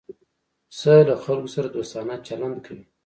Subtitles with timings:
[0.69, 2.83] پسه له خلکو سره دوستانه چلند کوي.